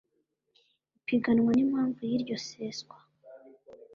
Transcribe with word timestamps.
ipiganwa 0.97 1.51
n 1.53 1.59
impamvu 1.65 1.99
y 2.09 2.13
iryo 2.17 2.37
seswa 2.47 2.97